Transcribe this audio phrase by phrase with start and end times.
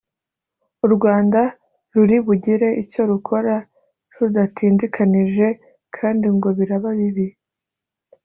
[0.85, 1.41] u Rwanda
[1.93, 3.55] ruribugire icyo rukora
[4.15, 5.47] rudatindikanije
[5.95, 7.27] kandi ngo biraba bibi